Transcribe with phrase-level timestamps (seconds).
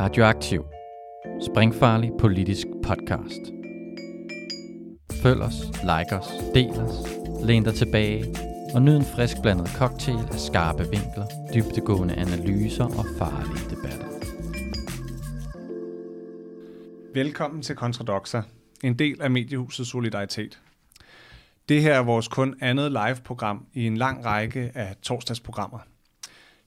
[0.00, 0.64] Radioaktiv.
[1.50, 3.40] Springfarlig politisk podcast.
[5.22, 6.94] Følg os, like os, del os,
[7.44, 8.24] læn dig tilbage
[8.74, 14.06] og nyd en frisk blandet cocktail af skarpe vinkler, dybtegående analyser og farlige debatter.
[17.14, 18.42] Velkommen til Kontradoxa,
[18.84, 20.60] en del af mediehuset Solidaritet.
[21.68, 25.78] Det her er vores kun andet live-program i en lang række af torsdagsprogrammer.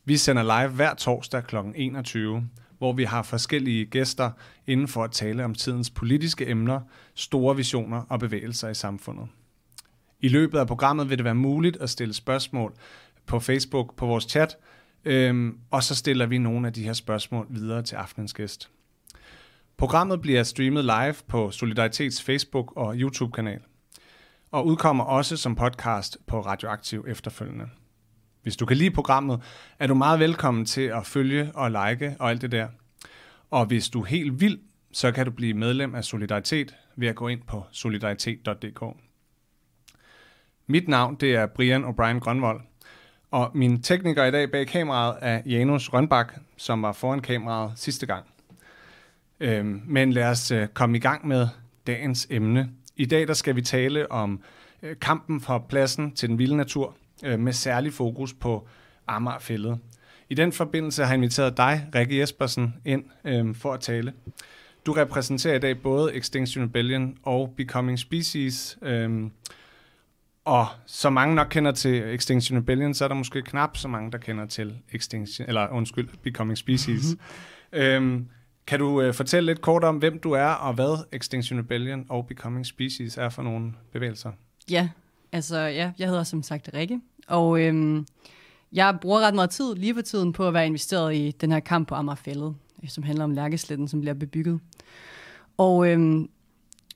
[0.06, 1.56] Vi sender live hver torsdag kl.
[1.76, 4.32] 21, hvor vi har forskellige gæster
[4.68, 6.80] inden for at tale om tidens politiske emner,
[7.16, 9.28] store visioner og bevægelser i samfundet.
[10.20, 12.74] I løbet af programmet vil det være muligt at stille spørgsmål
[13.26, 14.58] på Facebook på vores chat,
[15.06, 18.70] øhm, og så stiller vi nogle af de her spørgsmål videre til aftenens gæst.
[19.78, 23.60] Programmet bliver streamet live på Solidaritets Facebook og YouTube-kanal,
[24.52, 27.66] og udkommer også som podcast på Radioaktiv efterfølgende.
[28.44, 29.42] Hvis du kan lide programmet,
[29.80, 32.68] er du meget velkommen til at følge og like og alt det der.
[33.52, 34.60] Og hvis du er helt vild,
[34.92, 38.84] så kan du blive medlem af Solidaritet ved at gå ind på solidaritet.dk.
[40.68, 42.62] Mit navn det er Brian O'Brien Grønvold,
[43.32, 48.06] og min tekniker i dag bag kameraet er Janus Rønbak, som var foran kameraet sidste
[48.06, 48.26] gang.
[49.40, 51.48] Øhm, men lad os øh, komme i gang med
[51.88, 52.70] dagens emne.
[52.96, 54.42] I dag der skal vi tale om
[54.84, 58.68] øh, kampen for pladsen til den vilde natur, øh, med særlig fokus på
[59.08, 59.80] Amagerfældet.
[60.30, 64.14] I den forbindelse har jeg inviteret dig, Rikke Jespersen, ind øh, for at tale.
[64.86, 68.78] Du repræsenterer i dag både Extinction Rebellion og Becoming Species.
[68.82, 69.30] Øh,
[70.46, 74.12] og så mange nok kender til Extinction Rebellion, så er der måske knap så mange,
[74.12, 77.16] der kender til Extinction, eller undskyld, Becoming Species.
[77.72, 77.80] Mm-hmm.
[77.80, 78.28] Øhm,
[78.68, 82.28] kan du øh, fortælle lidt kort om, hvem du er, og hvad Extinction Rebellion og
[82.28, 84.32] Becoming Species er for nogle bevægelser?
[84.70, 84.90] Ja,
[85.32, 88.06] altså ja, jeg hedder som sagt Rikke, og øhm,
[88.74, 91.60] jeg bruger ret meget tid lige for tiden på at være investeret i den her
[91.60, 94.60] kamp på Amagerfællet, øh, som handler om lærkesletten, som bliver bebygget.
[95.58, 96.30] Og, øhm,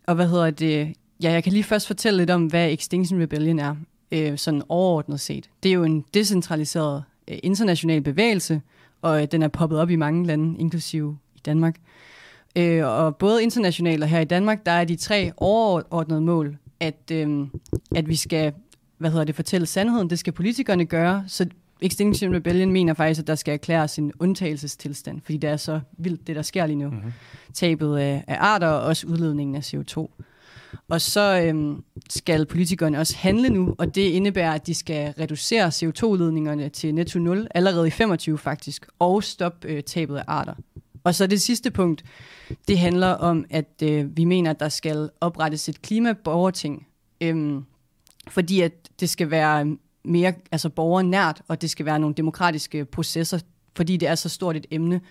[0.08, 0.94] og hvad hedder det?
[1.24, 3.76] Ja, jeg kan lige først fortælle lidt om, hvad Extinction Rebellion er,
[4.12, 5.50] øh, sådan overordnet set.
[5.64, 8.62] Det er jo en decentraliseret øh, international bevægelse,
[9.02, 11.76] og øh, den er poppet op i mange lande, inklusive i Danmark.
[12.56, 17.12] Øh, og både internationalt og her i Danmark, der er de tre overordnede mål, at,
[17.12, 17.48] øh,
[17.96, 18.54] at vi skal
[19.04, 20.10] hvad hedder det, fortælle sandheden.
[20.10, 21.24] Det skal politikerne gøre.
[21.28, 21.46] Så
[21.82, 26.28] Extinction Rebellion mener faktisk, at der skal erklæres en undtagelsestilstand, fordi det er så vildt,
[26.28, 26.90] det der sker lige nu.
[26.90, 27.14] Mm-hmm.
[27.54, 30.08] Tabet af, af arter og også udledningen af CO2.
[30.90, 35.68] Og så øhm, skal politikerne også handle nu, og det indebærer, at de skal reducere
[35.68, 40.54] CO2-udledningerne til netto 0 allerede i 25 faktisk, og stoppe øh, tabet af arter.
[41.04, 42.04] Og så det sidste punkt,
[42.68, 46.88] det handler om, at øh, vi mener, at der skal oprettes et klimaborgerting,
[47.22, 47.64] øhm,
[48.34, 53.40] fordi at det skal være mere altså borgernært, og det skal være nogle demokratiske processer,
[53.76, 55.02] fordi det er så stort et emne.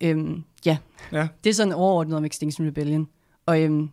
[0.00, 0.78] Øhm, ja.
[1.12, 3.08] ja, det er sådan overordnet om Extinction Rebellion.
[3.46, 3.88] Og øhm,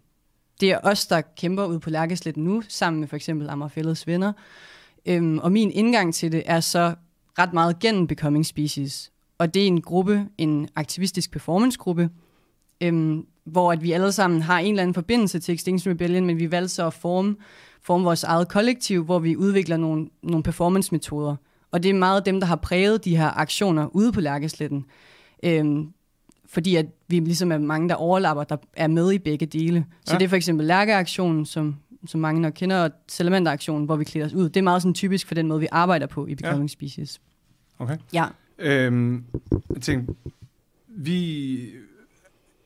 [0.62, 4.34] det er os, der kæmper ud på Lærkesletten nu, sammen med for eksempel Amagerfællets venner.
[5.06, 6.96] Øhm, og min indgang til det er så
[7.40, 9.12] ret meget gennem Becoming Species.
[9.38, 12.10] Og det er en gruppe, en aktivistisk performancegruppe,
[12.82, 16.40] øhm, hvor at vi alle sammen har en eller anden forbindelse til Extinction Rebellion, men
[16.40, 17.36] vi valgte så at forme
[17.84, 21.36] forme vores eget kollektiv, hvor vi udvikler nogle, nogle performance-metoder.
[21.72, 24.86] Og det er meget dem, der har præget de her aktioner ude på Lærkesletten.
[25.44, 25.94] Øhm,
[26.50, 29.86] fordi at vi ligesom er mange, der overlapper, der er med i begge dele.
[30.06, 30.18] Så ja.
[30.18, 31.76] det er for eksempel Lærkeaktionen, som,
[32.08, 34.50] som mange nok kender, og Salamander-aktionen, hvor vi klæder os ud.
[34.50, 36.68] Det er meget sådan typisk for den måde, vi arbejder på i Becoming ja.
[36.68, 37.22] Species.
[37.80, 37.98] Okay.
[38.14, 38.26] Ja.
[38.60, 39.24] Øhm,
[39.74, 40.14] jeg tænkte,
[40.88, 41.70] vi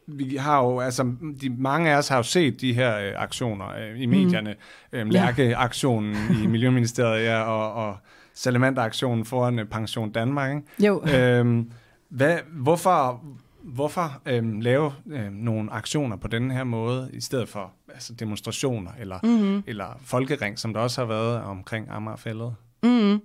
[0.07, 3.67] vi har jo, altså, de, mange af os har jo set de her øh, aktioner
[3.69, 4.55] øh, i medierne.
[4.93, 4.97] Mm.
[4.97, 7.97] Øh, Lærke-aktionen i Miljøministeriet ja, og, og
[8.33, 10.55] Salamander-aktionen foran øh, Pension Danmark.
[10.55, 10.87] Ikke?
[10.87, 11.03] Jo.
[11.07, 11.71] Øhm,
[12.09, 13.23] hvad, hvorfor
[13.67, 18.91] hvorfor øh, lave øh, nogle aktioner på den her måde, i stedet for altså, demonstrationer
[18.99, 19.63] eller, mm-hmm.
[19.67, 22.55] eller folkering, som der også har været omkring Amagerfældet?
[22.83, 23.21] Mm-hmm.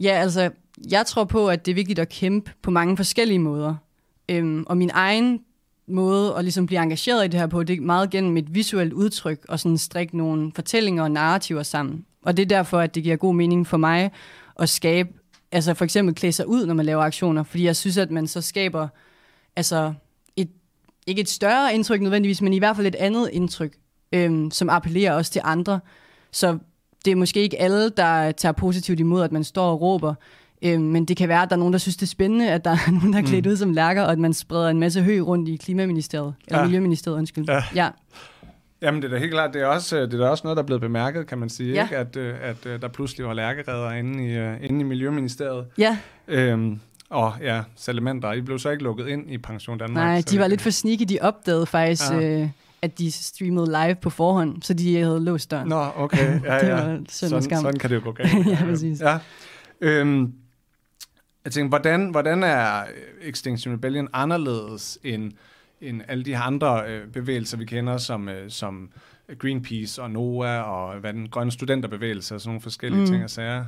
[0.00, 0.50] Ja, altså,
[0.90, 3.74] jeg tror på, at det er vigtigt at kæmpe på mange forskellige måder.
[4.28, 5.40] Øhm, og min egen
[5.90, 8.92] måde at ligesom blive engageret i det her på, det er meget gennem et visuelt
[8.92, 12.04] udtryk og sådan strikke nogle fortællinger og narrativer sammen.
[12.22, 14.10] Og det er derfor, at det giver god mening for mig
[14.58, 15.08] at skabe,
[15.52, 18.26] altså for eksempel klæde sig ud, når man laver aktioner, fordi jeg synes, at man
[18.26, 18.88] så skaber,
[19.56, 19.94] altså
[20.36, 20.48] et,
[21.06, 23.76] ikke et større indtryk nødvendigvis, men i hvert fald et andet indtryk,
[24.12, 25.80] øhm, som appellerer også til andre.
[26.32, 26.58] Så
[27.04, 30.14] det er måske ikke alle, der tager positivt imod, at man står og råber,
[30.62, 32.64] Øh, men det kan være, at der er nogen, der synes, det er spændende, at
[32.64, 33.50] der er nogen, der er klædt mm.
[33.50, 36.64] ud som lærker, og at man spreder en masse hø rundt i Klimaministeriet, eller ja.
[36.64, 37.44] Miljøministeriet, undskyld.
[37.48, 37.62] Ja.
[37.74, 37.88] ja.
[38.82, 40.62] Jamen, det er da helt klart, det er, også, det er da også noget, der
[40.62, 41.82] er blevet bemærket, kan man sige, ja.
[41.82, 41.96] ikke?
[41.96, 45.66] At, øh, at, at øh, der pludselig var lærkeredder inde i, inde i Miljøministeriet.
[45.78, 45.96] Ja.
[46.28, 46.80] Øhm,
[47.10, 50.04] Og ja, salamander, I blev så ikke lukket ind i Pension Danmark.
[50.04, 51.04] Nej, de var lidt for sneaky.
[51.08, 52.40] De opdagede faktisk, Ja.
[52.42, 52.48] øh,
[52.82, 55.68] at de streamede live på forhånd, så de havde låst døren.
[55.68, 56.40] Nå, okay.
[56.44, 56.74] Ja, Det ja.
[56.74, 58.46] var synd sådan, sådan kan det jo gå galt.
[58.46, 59.00] Ja, præcis.
[59.00, 59.18] Ja.
[59.80, 60.32] Øhm,
[61.44, 62.84] jeg tænker, hvordan, hvordan er
[63.22, 65.32] Extinction Rebellion anderledes end,
[65.80, 68.90] end alle de her andre øh, bevægelser, vi kender, som, øh, som
[69.38, 73.06] Greenpeace og NOAA og hvad den grønne studenterbevægelse og sådan nogle forskellige mm.
[73.06, 73.64] Ting og sager?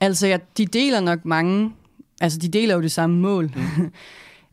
[0.00, 1.72] Altså, ja, de deler nok mange,
[2.20, 3.92] altså de deler jo det samme mål, mm.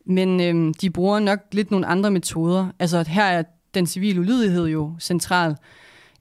[0.15, 2.67] men øhm, de bruger nok lidt nogle andre metoder.
[2.79, 3.43] Altså, her er
[3.73, 5.55] den civile ulydighed jo central,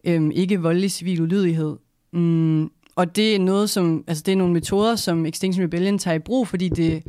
[0.04, 1.76] øhm, ikke voldelig civil ulydighed.
[2.12, 2.70] Mm,
[3.00, 6.19] og det er noget, som, altså det er nogle metoder, som Extinction Rebellion tager i
[6.19, 7.02] brug, fordi det,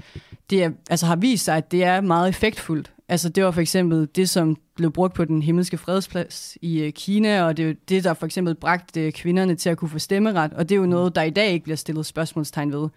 [0.49, 2.91] det er, altså har vist sig, at det er meget effektfuldt.
[3.09, 6.91] Altså det var for eksempel det, som blev brugt på den himmelske fredsplads i øh,
[6.91, 9.99] Kina, og det er det, der for eksempel bragte øh, kvinderne til at kunne få
[9.99, 12.89] stemmeret, og det er jo noget, der i dag ikke bliver stillet spørgsmålstegn ved.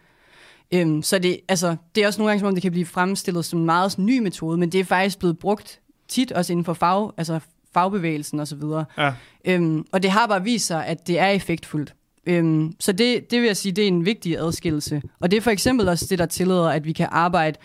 [0.74, 3.44] Øhm, så det, altså, det er også nogle gange, som om det kan blive fremstillet
[3.44, 6.64] som en meget sådan, ny metode, men det er faktisk blevet brugt tit, også inden
[6.64, 7.40] for fag, altså
[7.74, 8.62] fagbevægelsen osv.
[8.98, 9.12] Ja.
[9.44, 11.94] Øhm, og det har bare vist sig, at det er effektfuldt.
[12.26, 15.02] Øhm, så det, det vil jeg sige, det er en vigtig adskillelse.
[15.20, 17.58] Og det er for eksempel også det, der tillader, at vi kan arbejde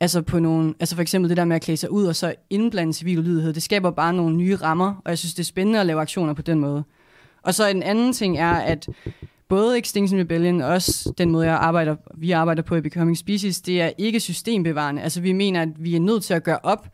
[0.00, 2.34] altså på nogle, altså for eksempel det der med at klæde sig ud og så
[2.50, 5.80] indblande civil lydighed, Det skaber bare nogle nye rammer, og jeg synes, det er spændende
[5.80, 6.84] at lave aktioner på den måde.
[7.42, 8.88] Og så en anden ting er, at
[9.48, 13.60] både Extinction Rebellion og også den måde, jeg arbejder, vi arbejder på i Becoming Species,
[13.60, 15.02] det er ikke systembevarende.
[15.02, 16.88] Altså vi mener, at vi er nødt til at gøre op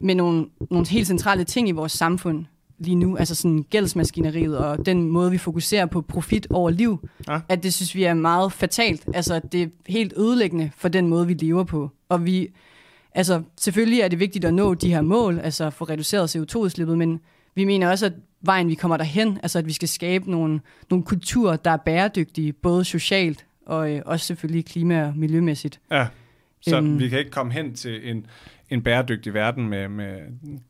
[0.00, 2.44] med nogle, nogle helt centrale ting i vores samfund
[2.78, 7.40] lige nu, altså sådan gældsmaskineriet og den måde, vi fokuserer på profit over liv, Ja.
[7.48, 9.04] at det synes vi er meget fatalt.
[9.14, 11.90] Altså det er helt ødelæggende for den måde, vi lever på.
[12.08, 12.48] Og vi,
[13.14, 17.20] altså selvfølgelig er det vigtigt at nå de her mål, altså få reduceret CO2-udslippet, men
[17.54, 18.12] vi mener også, at
[18.42, 22.52] vejen vi kommer derhen, altså at vi skal skabe nogle, nogle kulturer, der er bæredygtige,
[22.52, 25.80] både socialt og øh, også selvfølgelig klima- og miljømæssigt.
[25.90, 26.06] Ja,
[26.60, 26.98] så Øhm.
[26.98, 28.26] vi kan ikke komme hen til en,
[28.70, 30.16] en bæredygtig verden med, med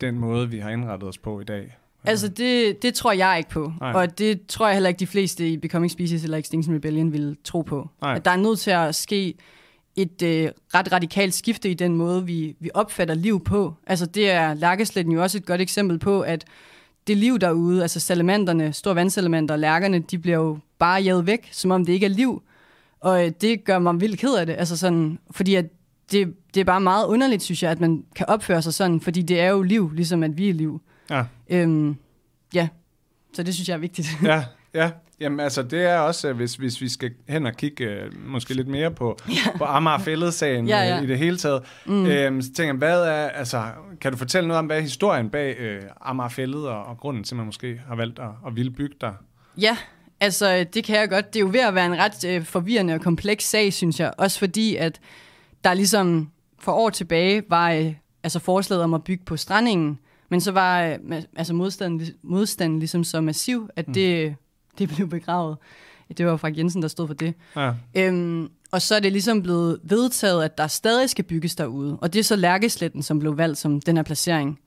[0.00, 1.76] den måde, vi har indrettet os på i dag.
[2.06, 3.72] Altså, det, det tror jeg ikke på.
[3.80, 3.92] Nej.
[3.92, 7.36] Og det tror jeg heller ikke, de fleste i Becoming Species eller Extinction Rebellion vil
[7.44, 7.90] tro på.
[8.02, 8.14] Nej.
[8.14, 9.34] At der er nødt til at ske
[9.96, 13.74] et øh, ret radikalt skifte i den måde, vi, vi opfatter liv på.
[13.86, 16.44] Altså, det er lærkesletten jo også et godt eksempel på, at
[17.06, 21.48] det liv derude, altså salamanderne, store vandsalamandere og lærkerne, de bliver jo bare jaget væk,
[21.52, 22.42] som om det ikke er liv.
[23.00, 24.56] Og øh, det gør mig vildt ked af det.
[24.58, 25.64] Altså sådan, fordi at
[26.12, 29.22] det, det er bare meget underligt, synes jeg, at man kan opføre sig sådan, fordi
[29.22, 30.80] det er jo liv, ligesom at vi er liv.
[31.10, 31.24] Ja.
[31.48, 31.96] Øhm,
[32.54, 32.68] ja,
[33.32, 34.08] så det synes jeg er vigtigt.
[34.22, 34.44] Ja,
[34.80, 34.90] ja.
[35.20, 38.54] Jamen altså, det er også, øh, hvis, hvis vi skal hen og kigge øh, måske
[38.54, 39.58] lidt mere på, ja.
[39.58, 41.02] på Amager Fælled-sagen Ja, ja, ja.
[41.02, 41.62] i det hele taget.
[41.86, 42.06] Mm.
[42.06, 43.64] Øhm, så tænker jeg, hvad er, altså,
[44.00, 47.24] kan du fortælle noget om, hvad er historien bag øh, Amager Fælled, og, og grunden
[47.24, 49.12] til, at man måske har valgt at, at ville bygge der?
[49.60, 49.76] Ja,
[50.20, 51.34] altså det kan jeg godt.
[51.34, 54.12] Det er jo ved at være en ret øh, forvirrende og kompleks sag, synes jeg.
[54.18, 55.00] Også fordi, at
[55.64, 60.40] der ligesom for år tilbage var øh, altså forslaget om at bygge på strandingen, men
[60.40, 64.36] så var øh, altså modstanden, modstanden ligesom så massiv, at det,
[64.78, 65.56] det blev begravet.
[66.18, 67.34] Det var Frank Jensen, der stod for det.
[67.56, 67.72] Ja.
[67.96, 71.98] Øhm, og så er det ligesom blevet vedtaget, at der stadig skal bygges derude.
[72.00, 74.60] Og det er så Lærkesletten, som blev valgt som den her placering.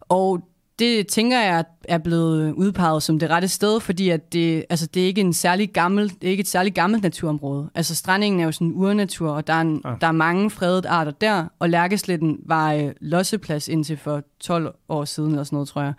[0.00, 0.48] Og
[0.78, 5.02] det tænker jeg er blevet udpeget som det rette sted, fordi at det, altså det
[5.02, 7.70] er ikke en særlig gammel, det er ikke et særligt gammelt naturområde.
[7.74, 9.92] Altså strandingen er jo sådan en urnatur, og der er, en, Ja.
[10.00, 15.04] der er mange fredede arter der, og Lærkesletten var øh, losseplads indtil for 12 år
[15.04, 15.92] siden, eller sådan noget, tror jeg.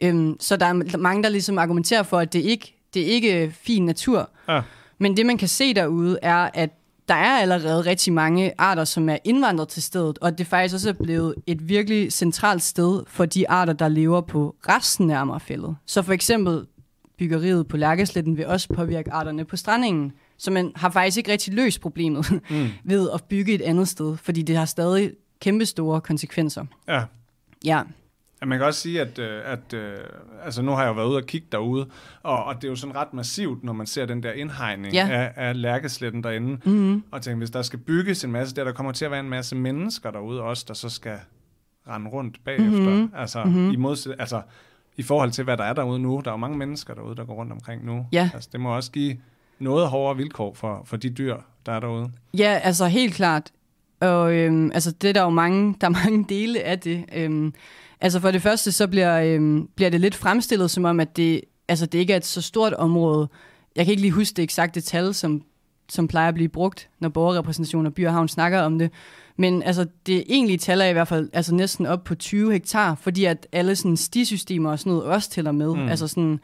[0.00, 3.52] Øhm, så der er mange, der ligesom argumenterer for, at det ikke det er ikke
[3.62, 4.30] fin natur.
[4.48, 4.60] Ja.
[4.98, 6.70] Men det, man kan se derude, er, at
[7.08, 10.88] der er allerede rigtig mange arter, som er indvandret til stedet, og det faktisk også
[10.88, 15.76] er blevet et virkelig centralt sted for de arter, der lever på resten af Amagerfællet.
[15.86, 16.66] Så for eksempel
[17.18, 20.12] byggeriet på Lærkesletten vil også påvirke arterne på strandingen.
[20.38, 22.66] Så man har faktisk ikke rigtig løst problemet Mm.
[22.84, 25.10] ved at bygge et andet sted, fordi det har stadig
[25.40, 26.64] kæmpe store konsekvenser.
[26.88, 27.02] Ja.
[27.64, 27.82] Ja,
[28.40, 29.98] Ja, man kan også sige, at, øh, at øh,
[30.44, 31.86] altså nu har jeg jo været ude og kigge derude,
[32.22, 35.08] og, og det er jo sådan ret massivt, når man ser den der indhegning Ja.
[35.10, 36.58] af, af lærkesletten derinde.
[36.64, 37.02] mm-hmm.
[37.10, 39.28] Og tænker, hvis der skal bygges en masse der, der kommer til at være en
[39.28, 41.16] masse mennesker derude også, der så skal
[41.88, 42.70] rende rundt bagefter.
[42.80, 42.90] Mhm.
[42.90, 43.10] Mm-hmm.
[43.16, 43.52] Altså, Mhm.
[43.54, 43.70] mm-hmm.
[43.72, 44.42] i modsæt, altså
[44.96, 46.20] i forhold til, hvad der er derude nu.
[46.24, 48.06] Der er jo mange mennesker derude, der går rundt omkring nu.
[48.12, 48.30] Ja.
[48.34, 49.16] Altså, det må også give
[49.58, 52.10] noget hårdere vilkår for, for de dyr, der er derude.
[52.38, 53.50] Ja, altså helt klart.
[54.00, 57.04] Og øhm, altså, det er der jo mange, der er mange dele af det.
[57.14, 57.54] Øhm,
[58.00, 61.40] altså for det første, så bliver, øhm, bliver det lidt fremstillet som om, at det,
[61.68, 63.28] altså, det ikke er et så stort område.
[63.76, 65.42] Jeg kan ikke lige huske det eksakte tal, som,
[65.88, 68.90] som plejer at blive brugt, når borgerrepræsentation og by og havn snakker om det.
[69.36, 72.94] Men altså, det egentlige tal er i hvert fald altså, næsten op på 20 hektar,
[72.94, 75.74] fordi at alle sådan, stisystemer og sådan noget også tæller med.
[75.74, 75.88] Mm.
[75.88, 76.40] Altså, sådan,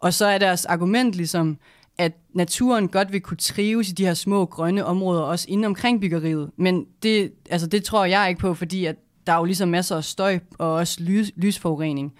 [0.00, 1.58] og så er deres argument ligesom,
[1.98, 6.00] at naturen godt vil kunne trives i de her små grønne områder, også inde omkring
[6.00, 6.50] byggeriet.
[6.56, 8.96] Men det, altså det tror jeg ikke på, fordi at
[9.30, 12.12] der er jo ligesom masser af støj og også lys, lysforurening.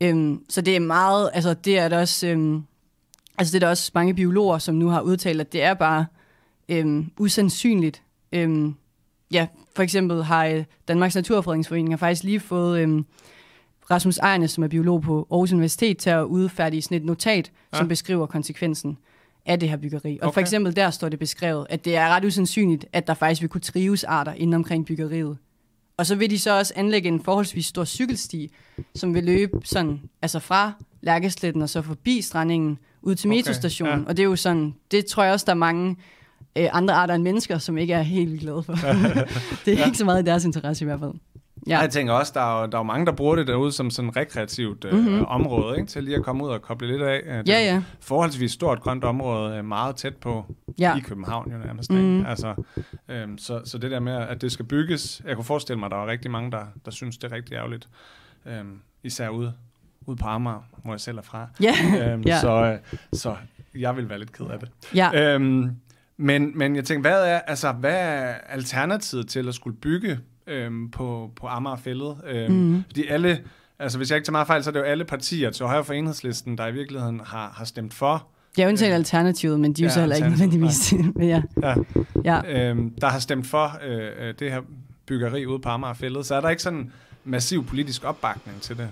[0.00, 2.62] Øhm, så det er meget, altså det er der også, øhm,
[3.38, 6.06] altså det er der også mange biologer, som nu har udtalt, at det er bare
[6.68, 8.02] øhm, usandsynligt.
[8.32, 8.74] Øhm,
[9.30, 9.46] ja,
[9.76, 13.06] for eksempel har øh, Danmarks Naturfredningsforening har faktisk lige fået øhm,
[13.90, 17.78] Rasmus Ejerne, som er biolog på Aarhus Universitet, til at udfærdige sådan et notat, ja.
[17.78, 18.98] som beskriver konsekvensen
[19.46, 20.18] af det her byggeri.
[20.22, 20.34] Og okay.
[20.34, 23.48] for eksempel der står det beskrevet, at det er ret usandsynligt, at der faktisk vil
[23.48, 25.38] kunne trives arter inden omkring byggeriet.
[25.98, 28.52] Og så vil de så også anlægge en forholdsvis stor cykelsti,
[28.94, 34.00] som vil løbe sådan, altså fra Lærkesletten og så forbi strandingen ud til okay, metrostationen.
[34.00, 34.08] Ja.
[34.08, 35.96] Og det er jo sådan, det tror jeg også, der er mange
[36.56, 38.72] øh, andre arter end mennesker, som ikke er helt glade for.
[39.64, 39.84] det er ja.
[39.84, 41.12] ikke så meget i deres interesse i hvert fald.
[41.66, 41.78] Ja.
[41.78, 44.16] Jeg tænker også, der er, der er mange, der bruger det derude som sådan et
[44.16, 45.24] rekreativt øh, mm-hmm.
[45.24, 45.88] område, ikke?
[45.88, 47.22] til lige at komme ud og koble lidt af.
[47.44, 47.82] Det ja, ja.
[48.00, 50.44] forholdsvis stort grønt område, øh, meget tæt på
[50.78, 50.96] ja.
[50.96, 51.90] i København jo nærmest.
[51.90, 52.26] Mm-hmm.
[52.26, 52.54] Altså,
[53.08, 55.92] øh, så, så det der med, at det skal bygges, jeg kunne forestille mig, at
[55.92, 57.88] der er rigtig mange, der, der synes, det er rigtig ærgerligt.
[58.46, 58.64] Øh,
[59.02, 59.52] især ude,
[60.06, 61.46] ude på Amager, hvor jeg selv er fra.
[61.60, 61.74] Ja.
[62.14, 62.40] Øh, ja.
[62.40, 63.36] Så, øh, så
[63.74, 64.70] jeg vil være lidt ked af det.
[64.94, 65.34] Ja.
[65.34, 65.66] Øh,
[66.20, 70.18] men, men jeg tænker, hvad er, altså, hvad er alternativet til at skulle bygge
[70.48, 72.16] øhm, på, på Amagerfældet.
[72.26, 72.84] Øhm, mm.
[72.86, 73.40] Fordi alle,
[73.78, 75.84] altså hvis jeg ikke tager meget fejl, så er det jo alle partier til højre
[75.84, 78.26] for enhedslisten, der i virkeligheden har, har stemt for.
[78.56, 80.92] Det er jo ikke alternativet, men de er jo ja, så heller ikke nødvendigvis.
[81.16, 81.42] men ja.
[81.62, 81.74] ja.
[82.24, 82.68] ja.
[82.70, 84.60] Øhm, der har stemt for øh, øh, det her
[85.06, 86.26] byggeri ude på Amagerfældet.
[86.26, 86.92] Så er der ikke sådan
[87.24, 88.88] massiv politisk opbakning til det?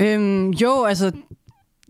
[0.00, 1.12] Øhm, jo, altså,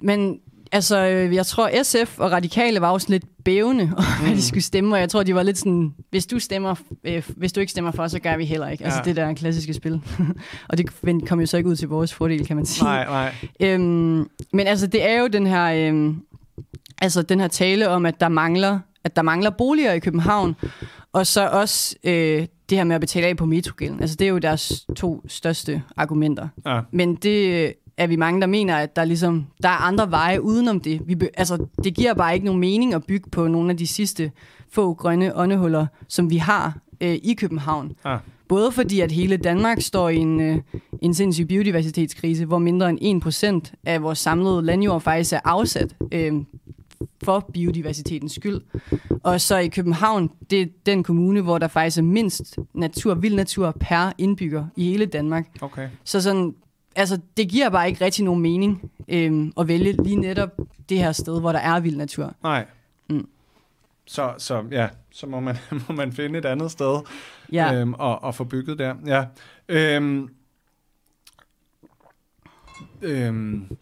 [0.01, 0.41] men
[0.73, 4.27] Altså, øh, jeg tror, SF og Radikale var også lidt bævende, og mm.
[4.27, 6.75] hvad de skulle stemme, og jeg tror, de var lidt sådan, hvis du, stemmer,
[7.05, 8.85] øh, hvis du ikke stemmer for, så gør vi heller ikke.
[8.85, 9.05] Altså, ja.
[9.05, 10.01] Det der klassiske spil.
[10.69, 10.91] og det
[11.27, 12.85] kom jo så ikke ud til vores fordel, kan man sige.
[12.85, 13.35] Nej, nej.
[13.61, 16.15] Øhm, men altså, det er jo den her, øh,
[17.03, 20.57] altså, den her tale om, at der mangler, at der mangler boliger i København,
[21.13, 24.01] og så også øh, det her med at betale af på metrogælden.
[24.01, 26.49] Altså, det er jo deres to største argumenter.
[26.67, 26.81] Ja.
[26.91, 30.81] Men det er vi mange, der mener, at der, ligesom, der er andre veje udenom
[30.81, 31.01] det.
[31.07, 34.31] Vi, altså, det giver bare ikke nogen mening at bygge på nogle af de sidste
[34.71, 37.93] få grønne åndehuller, som vi har øh, i København.
[38.05, 38.19] Ah.
[38.49, 40.59] Både fordi, at hele Danmark står i en, øh,
[41.03, 43.25] en sindssyg biodiversitetskrise, hvor mindre end
[43.69, 46.33] 1% af vores samlede landjord faktisk er afsat øh,
[47.25, 48.61] for biodiversitetens skyld.
[49.23, 53.35] Og så i København, det er den kommune, hvor der faktisk er mindst natur, vild
[53.35, 55.49] natur per indbygger i hele Danmark.
[55.61, 55.89] Okay.
[56.05, 56.55] Så sådan,
[56.97, 60.51] altså, det giver bare ikke rigtig nogen mening øhm, at vælge lige netop
[60.89, 62.35] det her sted, hvor der er vild natur.
[62.43, 62.67] Nej.
[63.09, 63.29] Mm.
[64.07, 65.57] Så, så ja, så må man,
[65.89, 67.01] må man finde et andet sted
[67.53, 67.75] ja.
[67.75, 68.95] øhm, og, og få bygget der.
[69.07, 69.25] Ja.
[69.69, 70.29] Øhm,
[73.03, 73.77] øhm,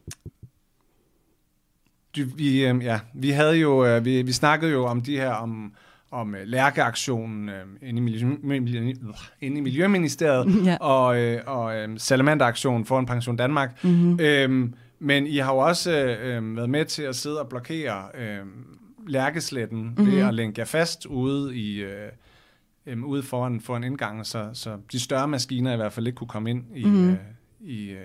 [2.14, 5.74] vi, øhm, ja, vi havde jo, øh, vi, vi snakkede jo om de her, om
[6.10, 8.28] om uh, lærkeaktionen uh, inde, i miljø,
[9.40, 10.76] inde i Miljøministeriet ja.
[10.76, 13.84] og, uh, og uh, salamanderaktionen for en pension Danmark.
[13.84, 14.74] Mm-hmm.
[14.98, 18.48] Men I har jo også uh, været med til at sidde og blokere uh,
[19.08, 20.06] lærkesletten mm-hmm.
[20.06, 21.84] ved at længe jer fast ude i...
[21.84, 21.90] Uh,
[22.92, 26.28] um, ude foran, foran indgangen, så, så de større maskiner i hvert fald ikke kunne
[26.28, 27.10] komme ind i, mm-hmm.
[27.10, 27.16] uh,
[27.60, 27.96] i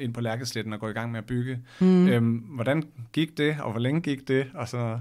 [0.00, 1.58] ind på Lærkesletten og gå i gang med at bygge.
[1.80, 2.08] Mm.
[2.08, 2.82] Øhm, hvordan
[3.12, 4.46] gik det, og hvor længe gik det?
[4.54, 4.98] Og så...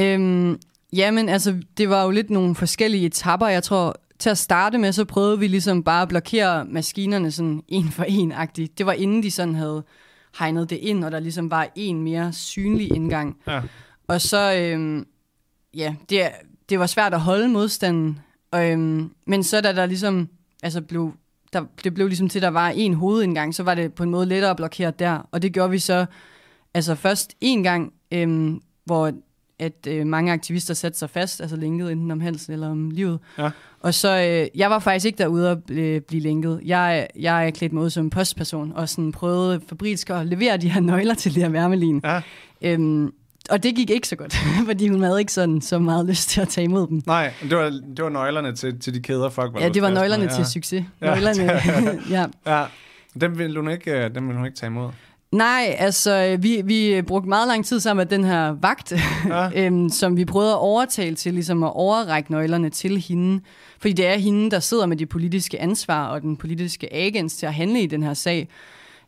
[0.00, 0.58] Øhm,
[0.92, 3.46] Jamen, altså, det var jo lidt nogle forskellige etapper.
[3.46, 7.62] Jeg tror, til at starte med, så prøvede vi ligesom bare at blokere maskinerne sådan
[7.68, 8.78] en for en-agtigt.
[8.78, 9.84] Det var inden de sådan havde
[10.38, 13.36] hegnet det ind, og der ligesom var en mere synlig indgang.
[13.46, 13.62] Ja.
[14.08, 15.06] Og så, øhm,
[15.74, 16.28] ja, det,
[16.68, 18.18] det var svært at holde modstanden.
[18.50, 20.28] Og, øhm, men så da der ligesom,
[20.62, 21.12] altså blev,
[21.52, 24.26] der, det blev ligesom til, der var en hovedindgang, så var det på en måde
[24.26, 25.28] lettere at blokere der.
[25.32, 26.06] Og det gjorde vi så,
[26.74, 29.12] altså først en gang, øhm, hvor
[29.62, 33.18] at øh, mange aktivister satte sig fast, altså lænket enten om halsen eller om livet.
[33.38, 33.50] Ja.
[33.80, 36.60] Og så, øh, jeg var faktisk ikke derude at øh, blive lænket.
[36.64, 40.68] Jeg, jeg er klædt mig ud som postperson, og sådan prøvede fabrilsk at levere de
[40.68, 42.00] her nøgler til det her værmelin.
[42.04, 42.20] Ja.
[42.62, 43.12] Øhm,
[43.50, 44.36] og det gik ikke så godt,
[44.68, 47.02] fordi hun havde ikke sådan så meget lyst til at tage imod dem.
[47.06, 49.90] Nej, det var, det var nøglerne til, til de kæder, folk var Ja, det var
[49.90, 50.30] nøglerne med.
[50.30, 50.44] til ja.
[50.48, 50.84] succes.
[51.00, 51.60] Nøglerne,
[52.16, 52.26] ja.
[52.46, 52.64] ja.
[53.20, 54.90] Dem ville hun ikke, øh, dem ville hun ikke tage imod.
[55.32, 58.92] Nej, altså vi, vi brugte meget lang tid sammen med den her vagt,
[59.28, 59.50] ja.
[59.66, 63.40] øhm, som vi prøvede at overtale til ligesom at overrække nøglerne til hende.
[63.78, 67.46] Fordi det er hende, der sidder med det politiske ansvar og den politiske agens til
[67.46, 68.48] at handle i den her sag.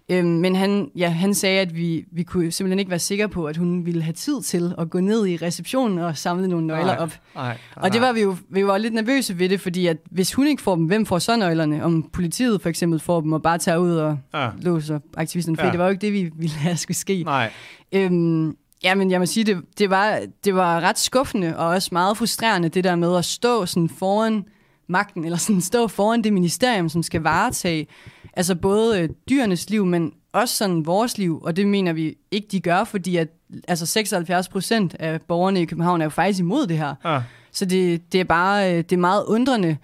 [0.09, 3.47] Øhm, men han, ja, han sagde, at vi, vi kunne simpelthen ikke være sikre på,
[3.47, 6.97] at hun ville have tid til at gå ned i receptionen og samle nogle nøgler
[6.97, 7.13] op.
[7.35, 7.57] Nej, nej.
[7.77, 10.47] Og det var vi jo vi var lidt nervøse ved det, fordi at hvis hun
[10.47, 11.85] ikke får dem, hvem får så nøglerne?
[11.85, 14.49] Om politiet for eksempel får dem og bare tager ud og ja.
[14.63, 15.65] låser aktivisten fri.
[15.67, 15.71] Ja.
[15.71, 17.23] Det var jo ikke det, vi ville have skulle ske.
[17.23, 17.51] Nej.
[17.93, 22.17] Øhm, Jamen, jeg må sige, det, det, var, det var ret skuffende og også meget
[22.17, 24.45] frustrerende, det der med at stå sådan foran
[24.89, 27.87] magten, eller sådan stå foran det ministerium, som skal varetage
[28.37, 32.49] altså både øh, dyrenes liv, men også sådan vores liv, og det mener vi ikke,
[32.51, 33.29] de gør, fordi at
[33.69, 36.95] altså 76 procent af borgerne i København er jo faktisk imod det her.
[37.05, 37.23] Ah,
[37.53, 39.77] Så det, det er bare øh, det er meget undrende,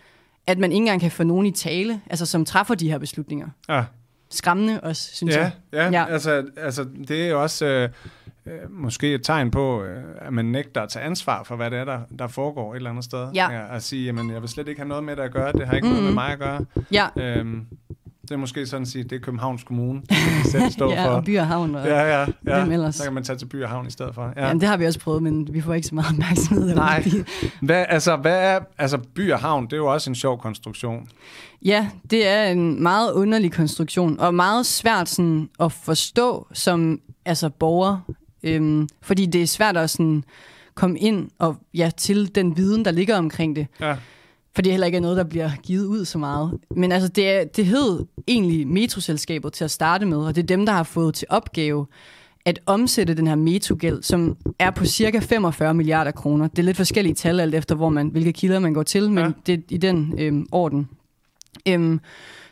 [0.47, 3.49] at man ikke engang kan få nogen i tale, altså som træffer de her beslutninger.
[3.69, 3.85] ah.
[4.33, 5.51] Skræmmende også, synes Ja, jeg.
[5.73, 5.91] ja, ja.
[5.91, 6.13] Ja.
[6.13, 7.89] Altså, altså det er jo også øh,
[8.47, 11.79] øh, måske et tegn på, øh, at man nægter at tage ansvar for, hvad det
[11.79, 13.31] er, der, der foregår et eller andet sted.
[13.35, 13.75] Ja.
[13.77, 15.75] at sige, jamen, jeg vil slet ikke have noget med det at gøre, det har
[15.75, 15.93] ikke mm.
[15.93, 16.65] noget med mig at gøre.
[16.93, 17.67] Ja, Øhm,
[18.31, 20.01] det er måske sådan at sige, det er Københavns Kommune,
[20.45, 21.11] de selv stå ja for.
[21.11, 21.75] og by og havn.
[21.75, 22.59] Og, Ja, ja, ja.
[22.61, 22.95] Hvem ellers?
[22.95, 24.23] Så kan man tage til by og havn i stedet for.
[24.23, 24.33] Ja.
[24.37, 24.47] ja.
[24.47, 26.75] Jamen, det har vi også prøvet, men vi får ikke så meget opmærksomhed.
[26.75, 27.03] Nej.
[27.03, 27.23] fordi-
[27.63, 31.09] Hvad, altså, hvad er, altså, by og havn, det er jo også en sjov konstruktion.
[31.65, 37.49] Ja, det er en meget underlig konstruktion, og meget svært sådan, at forstå som altså,
[37.49, 37.99] borger,
[38.43, 40.25] øhm, fordi det er svært at sådan,
[40.75, 43.67] komme ind og ja, til den viden, der ligger omkring det.
[43.81, 43.97] Ja.
[44.55, 46.59] For det heller ikke er noget, der bliver givet ud så meget.
[46.77, 50.67] Men altså, det, det hed egentlig metroselskabet til at starte med, og det er dem,
[50.67, 51.87] der har fået til opgave
[52.45, 56.49] at omsætte den her metrogæld, som er på cirka 45 milliarder kroner.
[56.49, 59.19] Det er lidt forskellige tal, alt efter hvor man, hvilke kilder man går til, men
[59.19, 59.25] Ja.
[59.25, 59.31] ja.
[59.47, 60.89] det er i den øhm, orden.
[61.69, 62.01] Øhm,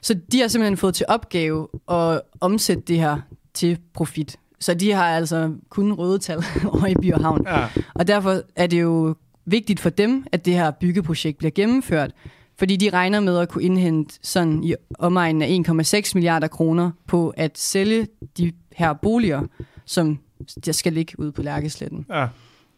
[0.03, 3.17] så de har simpelthen fået til opgave at omsætte det her
[3.55, 4.37] til profit.
[4.61, 6.39] Så de har altså kun røde tal
[6.73, 7.45] over i By og Havn.
[7.47, 7.67] Ja.
[7.95, 9.15] Og derfor er det jo
[9.51, 12.11] vigtigt for dem, at det her byggeprojekt bliver gennemført,
[12.59, 17.35] fordi de regner med at kunne indhente sådan i omegnen af 1,6 milliarder kroner på
[17.37, 18.07] at sælge
[18.39, 19.43] de her boliger,
[19.85, 20.19] som
[20.65, 22.07] der skal ligge ude på Lærkesletten.
[22.11, 22.27] ja.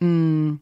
[0.00, 0.58] Mm,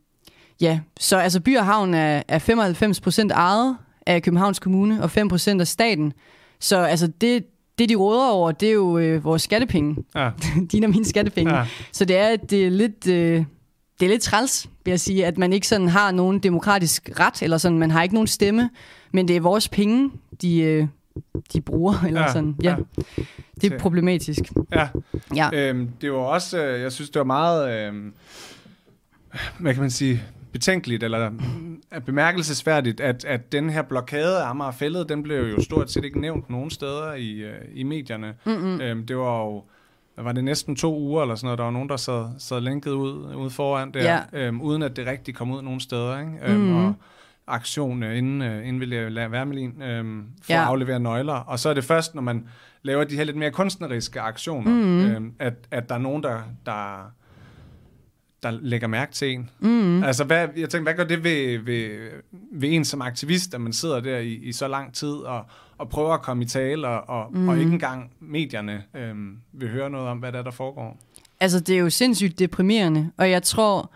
[0.61, 5.11] ja, så altså By og Havn er, er 95 procent ejet af Københavns Kommune og
[5.11, 6.13] 5 procent af staten.
[6.61, 7.45] Så altså det,
[7.79, 9.97] det de råder over, det er jo øh, vores skattepenge.
[10.15, 10.31] ja.
[10.73, 11.55] Dine og mine skattepenge.
[11.57, 11.67] ja.
[11.93, 13.07] Så det er, det er lidt...
[13.09, 13.45] Øh,
[14.01, 17.43] det er lidt træls, vil jeg sige, at man ikke sådan har nogen demokratisk ret,
[17.43, 18.71] eller sådan, man har ikke nogen stemme,
[19.13, 20.11] men det er vores penge,
[20.43, 20.87] de, øh,
[21.53, 22.57] de bruger, eller Ja, sådan.
[22.63, 23.23] Ja, ja.
[23.61, 24.41] det er problematisk.
[24.75, 24.89] ja.
[25.37, 25.51] Ja.
[25.55, 27.95] Øhm, det var også, øh, jeg synes, det var meget, øh,
[29.59, 34.71] hvad kan man sige, betænkeligt, eller mm, bemærkelsesværdigt, at, at den her blokade af Amager
[34.71, 38.35] Fælled, den blev jo stort set ikke nævnt nogen steder i, øh, i medierne.
[38.45, 38.81] Mm-mm.
[38.81, 39.63] Øhm, det var jo,
[40.25, 42.91] var det, næsten to uger eller sådan noget, der var nogen, der sad, sad linket
[42.91, 44.03] ud, ude foran der,
[44.33, 44.47] Ja.
[44.47, 46.33] øhm, uden at det rigtig kom ud nogen steder, ikke?
[46.47, 46.77] Øhm, Mhm.
[46.87, 46.93] og
[47.47, 50.61] aktion øh, inden, øh, inden vi laver Værmelin øhm, for Ja.
[50.61, 51.33] at aflevere nøgler.
[51.35, 52.49] Og så er det først, når man
[52.83, 55.07] laver de her lidt mere kunstneriske aktioner, Mhm.
[55.07, 57.11] øhm, at, at der er nogen, der, der,
[58.43, 59.51] der lægger mærke til en.
[59.61, 60.03] Mm-hmm.
[60.03, 62.09] Altså, hvad, jeg tænker, hvad gør det ved, ved,
[62.53, 65.45] ved en som aktivist, at man sidder der i, i så lang tid og,
[65.79, 67.49] og prøver at komme i tale, og, og, mm.
[67.49, 70.99] og ikke engang medierne øhm, vil høre noget om, hvad der, er, der foregår?
[71.41, 73.93] Altså, det er jo sindssygt deprimerende, og jeg tror,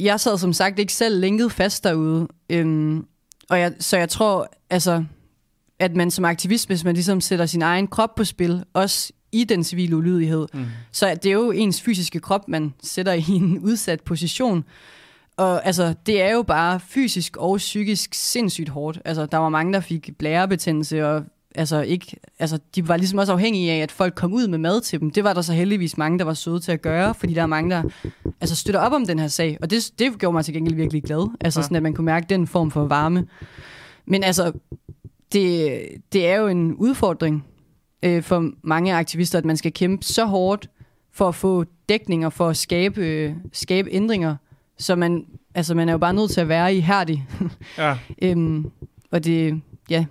[0.00, 3.06] jeg sad som sagt ikke selv lænket fast derude, øhm,
[3.50, 5.04] og jeg, så jeg tror, altså,
[5.78, 9.44] at man som aktivist, hvis man ligesom sætter sin egen krop på spil, også i
[9.44, 10.64] den civile ulydighed, Mm.
[10.92, 14.64] så er det jo ens fysiske krop, man sætter i en udsat position.
[15.36, 18.98] Og altså, det er jo bare fysisk og psykisk sindssygt hårdt.
[19.04, 23.32] Altså, der var mange, der fik blærebetændelse, og altså, ikke, altså, de var ligesom også
[23.32, 25.10] afhængige af, at folk kom ud med mad til dem.
[25.10, 27.46] Det var der så heldigvis mange, der var søde til at gøre, fordi der er
[27.46, 27.82] mange, der
[28.40, 29.58] altså, støtter op om den her sag.
[29.62, 31.30] Og det, det gjorde mig til gengæld virkelig glad.
[31.40, 31.62] Altså, Ja.
[31.62, 33.26] sådan, at man kunne mærke den form for varme.
[34.06, 34.52] Men altså,
[35.32, 35.78] det,
[36.12, 37.44] det er jo en udfordring
[38.02, 40.68] øh, for mange aktivister, at man skal kæmpe så hårdt
[41.12, 44.36] for at få dækning og for at skabe, øh, skabe ændringer.
[44.78, 47.28] Så man, altså, man er jo bare nødt til at være ihærdig.
[47.78, 48.70] Ja, øhm,
[49.10, 50.06] og det, ja,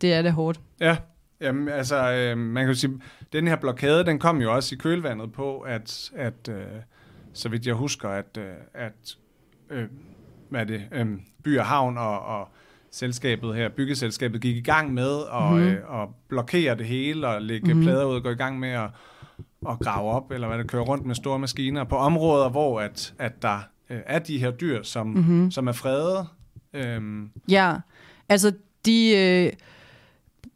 [0.00, 0.60] det er det hårdt.
[0.80, 0.96] ja.
[1.40, 3.00] Jamen, altså, øh, man kan jo sige,
[3.32, 6.64] den her blokade, den kom jo også i kølvandet på, at, at øh,
[7.32, 9.16] så vidt jeg husker, at, øh, at
[9.70, 9.84] øh,
[10.48, 11.06] hvad er det, øh,
[11.42, 12.48] By og Havn og, og
[12.90, 15.60] selskabet her, byggeselskabet, gik i gang med at, Mhm.
[15.60, 15.66] mm.
[15.66, 17.76] øh, at blokere det hele og lægge Mhm.
[17.76, 17.82] mm.
[17.84, 18.90] plader ud og gå i gang med at,
[19.68, 23.14] at grave op, eller hvad det kører rundt med store maskiner på områder, hvor at,
[23.18, 23.58] at der
[23.90, 25.16] øh, er de her dyr, som, Mhm.
[25.18, 25.50] mm-hmm.
[25.50, 26.26] som er fredet.
[26.74, 27.74] Øhm, Ja,
[28.28, 28.52] altså
[28.86, 29.16] de...
[29.16, 29.52] Øh,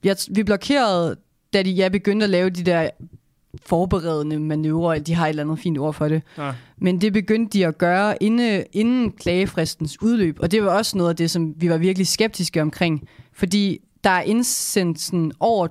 [0.05, 1.17] jeg, vi blokerede,
[1.53, 2.91] da de ja, begyndte at lave de der
[3.63, 4.99] forberedende manøvrer.
[4.99, 6.23] De har et eller andet fint ord for det.
[6.39, 10.39] ja, Men det begyndte de at gøre inden, inden klagefristens udløb.
[10.41, 13.09] Og det var også noget af det, som vi var virkelig skeptiske omkring.
[13.33, 15.69] Fordi der er indsendt sådan over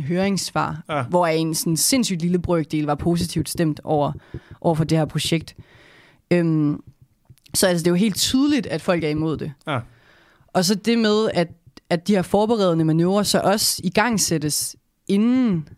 [0.00, 1.02] 2.000 høringssvar, Ja.
[1.02, 4.12] hvor en sådan sindssygt lille brøkdel var positivt stemt over,
[4.60, 5.56] over for det her projekt.
[6.30, 6.82] Øhm,
[7.54, 9.52] så altså, det er jo helt tydeligt, at folk er imod det.
[9.66, 9.78] ja,
[10.48, 11.48] Og så det med, at,
[11.90, 14.76] at de her forberedende manøvrer så også i gang sættes
[15.08, 15.68] inden,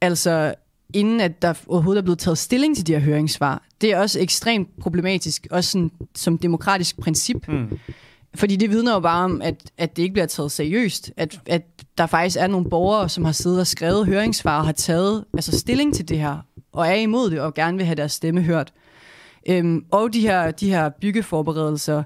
[0.00, 0.54] altså
[0.94, 3.62] inden at der overhovedet er blevet taget stilling til de her høringssvar.
[3.80, 7.48] Det er også ekstremt problematisk, også sådan, som demokratisk princip.
[7.48, 7.78] Mm.
[8.34, 11.12] Fordi det vidner jo bare om, at, at det ikke bliver taget seriøst.
[11.16, 11.62] At, at
[11.98, 15.58] der faktisk er nogle borgere, som har siddet og skrevet høringssvar og har taget altså
[15.58, 16.36] stilling til det her,
[16.72, 18.72] og er imod det og gerne vil have deres stemme hørt.
[19.48, 22.02] Øhm, og de her, de her byggeforberedelser,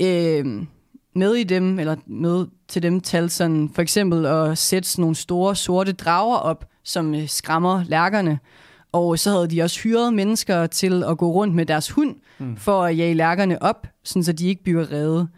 [0.00, 0.66] øhm,
[1.14, 5.16] med i dem, eller med til dem tal sådan, for eksempel at sætte sådan nogle
[5.16, 8.38] store sorte drager op, som øh, skræmmer lærkerne.
[8.92, 12.56] Og så havde de også hyret mennesker til at gå rundt med deres hund, mm.
[12.56, 15.28] for at jage lærkerne op, sådan så de ikke bliver redde.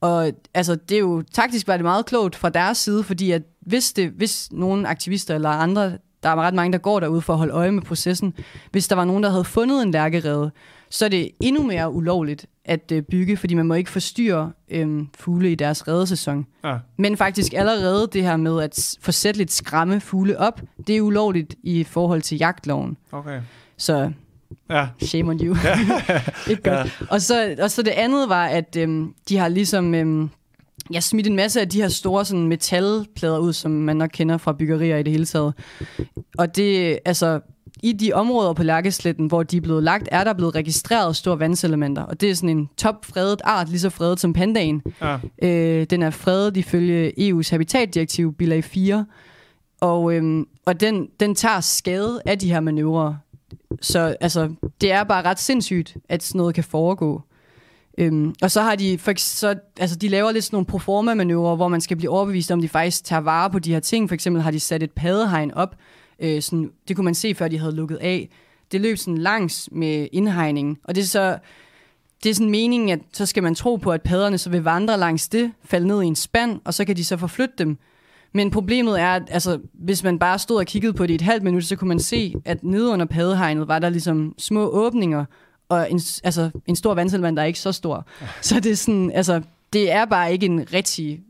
[0.00, 3.42] Og altså, det er jo taktisk var det meget klogt fra deres side, fordi at
[3.60, 7.32] hvis, det, hvis nogle aktivister eller andre, der er ret mange, der går derude for
[7.32, 8.34] at holde øje med processen,
[8.70, 10.50] hvis der var nogen, der havde fundet en lærkerede,
[10.90, 15.02] så er det endnu mere ulovligt at øh, bygge, fordi man må ikke forstyrre øh,
[15.18, 16.46] fugle i deres redesæson.
[16.64, 16.78] Ja.
[16.96, 21.84] Men faktisk allerede det her med at forsætteligt skræmme fugle op, det er ulovligt i
[21.84, 22.96] forhold til jagtloven.
[23.12, 23.40] Okay.
[23.76, 24.12] Så
[24.70, 24.86] Ja.
[25.02, 25.56] shame on you.
[26.50, 26.86] ikke godt.
[26.86, 26.90] Ja.
[27.10, 30.30] Og, så, og så det andet var, at øhm, de har ligesom øhm,
[30.90, 34.36] jeg smidt en masse af de her store sådan, metalplader ud, som man nok kender
[34.36, 35.54] fra byggerier i det hele taget.
[36.38, 37.40] Og det, altså,
[37.82, 41.38] i de områder på Lærkesletten, hvor de er blevet lagt, er der blevet registreret store
[41.38, 42.02] vandselementer.
[42.02, 44.82] Og det er sådan en topfredet art, lige så fredet som pandaen.
[45.02, 45.18] Ja.
[45.42, 49.06] Øh, den er fredet ifølge EU's habitatdirektiv, bilag 4.
[49.80, 53.14] Og, øhm, og den, den tager skade af de her manøvrer.
[53.80, 57.22] Så altså, det er bare ret sindssygt, at sådan noget kan foregå.
[57.98, 61.68] Øhm, og så har de, for, så, altså, de laver lidt sådan nogle proforma-manøvrer, hvor
[61.68, 64.08] man skal blive overbevist om, de faktisk tager vare på de her ting.
[64.08, 65.76] For eksempel har de sat et padehegn op.
[66.18, 68.28] Øh, sådan, det kunne man se, før de havde lukket af.
[68.72, 70.78] Det løb sådan langs med indhegningen.
[70.84, 71.38] Og det er så
[72.22, 74.98] det er sådan meningen, at så skal man tro på, at padderne så vil vandre
[74.98, 77.78] langs det, falde ned i en spand, og så kan de så forflytte dem.
[78.36, 81.20] Men problemet er, at altså, hvis man bare stod og kiggede på det i et
[81.20, 85.24] halvt minut, så kunne man se, at nede under padehegnet var der ligesom små åbninger,
[85.68, 88.06] og en, altså, en stor vandselvand, der er ikke så stor.
[88.40, 91.20] Så det er sådan, altså, det er bare ikke en rigtig...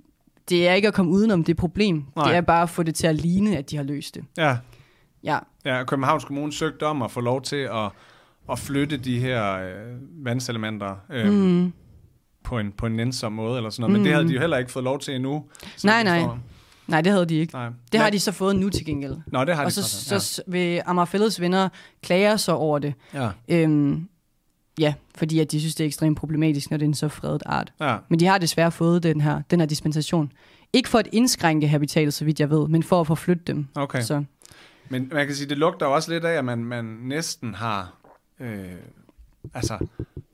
[0.48, 2.04] Det er ikke at komme udenom det problem.
[2.16, 2.28] Nej.
[2.28, 4.24] Det er bare at få det til at ligne, at de har løst det.
[4.36, 4.56] Ja.
[5.24, 5.84] Ja, ja.
[5.84, 7.90] Københavns Kommune søgte om at få lov til at,
[8.50, 11.72] at flytte de her øh, vandselementer øh, mm.
[12.44, 13.92] på, en, på en nænsom måde, eller sådan noget.
[13.92, 15.44] Men det havde de jo heller ikke fået lov til endnu.
[15.84, 16.20] Nej, nej.
[16.20, 16.38] står.
[16.86, 17.52] Nej, det havde de ikke.
[17.54, 17.68] nej.
[17.92, 19.16] Det har de så fået nu til gengæld.
[19.26, 21.68] Nå, det har Og de så, så, så, så vil Amagerfælleds venner
[22.02, 22.94] klager så over det.
[23.14, 23.30] ja.
[23.48, 24.08] Øhm,
[24.78, 27.42] ja, fordi at de synes, det er ekstremt problematisk, når det er en så fredet
[27.46, 27.72] art.
[27.80, 27.92] Ja.
[27.92, 27.96] ja.
[28.08, 30.32] Men de har desværre fået den her, den her dispensation.
[30.72, 33.66] Ikke for at indskrænke habitatet, så vidt jeg ved, men for at forflytte dem.
[33.74, 34.02] Okay.
[34.02, 34.24] Så,
[34.88, 37.94] Men man kan sige, det lugter jo også lidt af, at man, man næsten har
[38.40, 38.64] øh,
[39.54, 39.78] altså,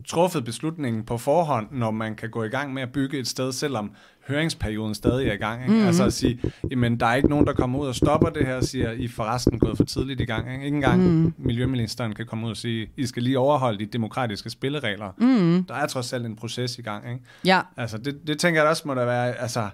[0.09, 3.53] truffet beslutningen på forhånd, når man kan gå i gang med at bygge et sted,
[3.53, 3.93] selvom
[4.29, 5.63] høringsperioden stadig er i gang.
[5.63, 5.73] Ikke?
[5.73, 5.87] Mm-hmm.
[5.87, 8.57] Altså at sige, jamen der er ikke nogen, der kommer ud og stopper det her,
[8.57, 10.53] og siger, I er forresten gået for tidligt i gang.
[10.53, 11.35] Ikke, ikke engang mm.
[11.39, 15.13] Miljøministeren kan komme ud og sige, I skal lige overholde de demokratiske spilleregler.
[15.19, 15.65] Mm.
[15.65, 17.11] Der er trods alt en proces i gang.
[17.13, 17.25] Ikke?
[17.45, 19.69] ja, Altså, det, det tænker jeg også må da være altså,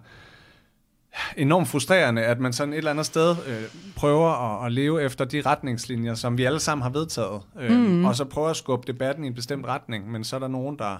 [1.37, 3.63] enormt frustrerende, at man sådan et eller andet sted øh,
[3.97, 8.05] prøver at, at leve efter de retningslinjer, som vi alle sammen har vedtaget, øh, mm.
[8.05, 10.79] og så prøver at skubbe debatten i en bestemt retning, men så er der nogen,
[10.79, 10.97] der,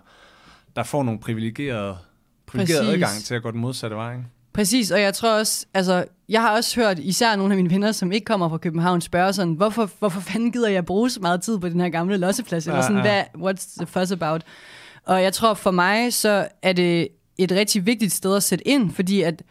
[0.77, 1.97] der får nogle privilegerede,
[2.47, 2.95] privilegeret Præcis.
[2.95, 4.13] adgang til at gå den modsatte vej.
[4.13, 4.25] Ikke?
[4.53, 4.91] præcis.
[4.91, 8.13] Og jeg tror også, altså, jeg har også hørt især nogle af mine venner, som
[8.13, 11.59] ikke kommer fra København, spørge sådan, hvorfor, hvorfor fanden gider jeg bruge så meget tid
[11.59, 12.67] på den her gamle losseplads?
[12.67, 13.03] Eller Ja, sådan, ja.
[13.03, 14.43] hvad, what's the fuss about?
[15.07, 18.91] Og jeg tror for mig, så er det et rigtig vigtigt sted at sætte ind,
[18.91, 19.43] fordi at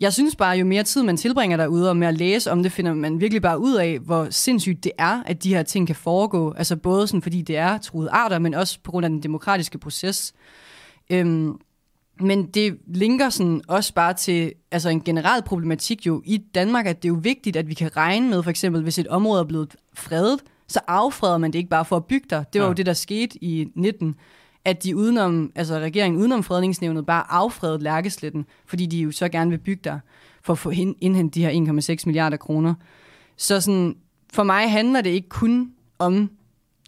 [0.00, 2.72] jeg synes bare, jo mere tid man tilbringer derude, og med at læse om det,
[2.72, 5.96] finder man virkelig bare ud af, hvor sindssygt det er, at de her ting kan
[5.96, 6.52] foregå.
[6.52, 9.78] Altså både sådan, fordi det er truede arter, men også på grund af den demokratiske
[9.78, 10.32] proces.
[11.10, 11.52] Øhm,
[12.20, 17.02] men det linker sådan også bare til altså en generel problematik jo i Danmark, at
[17.02, 19.44] det er jo vigtigt, at vi kan regne med, for eksempel hvis et område er
[19.44, 22.42] blevet fredet, så affreder man det ikke bare for at bygge der.
[22.42, 22.70] Det var Ja.
[22.70, 24.14] jo det, der skete i 19,
[24.64, 29.50] at de udenom, altså regeringen udenom fredningsnævnet bare affredede Lærkesletten, fordi de jo så gerne
[29.50, 29.98] vil bygge der,
[30.42, 30.70] for at få
[31.00, 32.74] indhentet de her 1,6 milliarder kroner.
[33.36, 33.96] Så sådan,
[34.32, 36.30] for mig handler det ikke kun om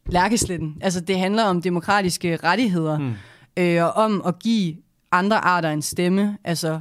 [0.07, 0.77] Lærkesletten.
[0.81, 3.13] Altså det handler om demokratiske rettigheder, mm.
[3.57, 4.77] øh, og om at give
[5.13, 6.39] andre arter en stemme.
[6.45, 6.81] Altså,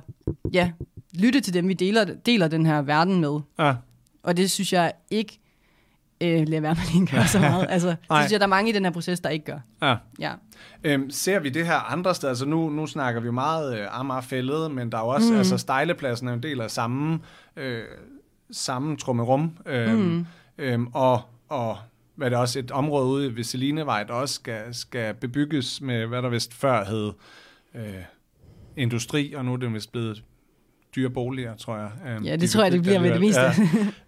[0.54, 0.72] ja,
[1.14, 3.40] lytte til dem, vi deler, deler den her verden med.
[3.60, 3.76] Ja.
[4.24, 5.40] Og det synes jeg ikke,
[6.24, 7.68] øh, Lea Wermelin gør så meget.
[7.70, 9.60] Altså, det synes jeg, der er mange i den her proces, der ikke gør.
[9.82, 9.96] Ja.
[10.20, 10.34] Ja.
[10.84, 12.32] Øhm, ser vi det her andre steder?
[12.32, 15.38] Altså nu, nu snakker vi jo meget øh, Amagerfællet, men der er jo også, mm.
[15.38, 17.20] altså Stejlepladsen er en del af samme,
[17.56, 17.84] øh,
[18.52, 19.58] samme trummerum.
[19.66, 20.26] Øhm, mm.
[20.58, 21.78] øhm, og, og
[22.16, 26.06] hvad er det også et område ude ved Selinevej, der også skal, skal bebygges med,
[26.06, 27.12] hvad der vist før hed
[27.76, 28.04] øh,
[28.78, 30.24] industri, og nu er det vist blevet
[30.96, 31.90] dyre boliger, tror jeg.
[32.08, 33.42] Øhm, Ja, de det tror jeg, det bliver med det meste.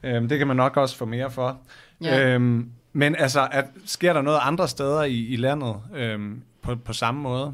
[0.04, 0.16] Ja.
[0.16, 1.58] Øhm, det kan man nok også få mere for.
[2.02, 2.30] Ja.
[2.30, 6.94] Øhm, men altså, at, sker der noget andre steder i, i landet øhm, på, på
[6.94, 7.54] samme måde?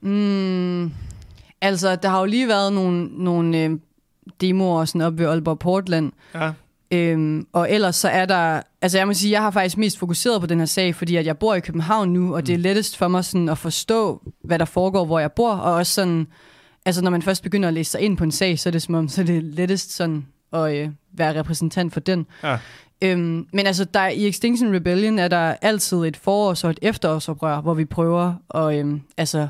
[0.00, 0.92] Mm,
[1.60, 3.70] altså, der har jo lige været nogle, nogle øh,
[4.40, 6.52] demoer sådan op ved Aalborg Portland, Ja,
[6.90, 10.40] Øhm, og ellers så er der, altså jeg må sige, jeg har faktisk mest fokuseret
[10.40, 12.96] på den her sag, fordi at jeg bor i København nu, og det er lettest
[12.96, 16.26] for mig sådan at forstå, hvad der foregår, hvor jeg bor, og også sådan,
[16.88, 18.82] altså når man først begynder at læse sig ind på en sag, så er det
[18.82, 22.26] som om, så er det lettest sådan at øh, være repræsentant for den.
[22.42, 22.58] ja,
[23.02, 27.60] Øhm, men altså, der, i Extinction Rebellion er der altid et forårs- og et efterårsoprør,
[27.60, 29.48] hvor vi prøver at øhm, altså,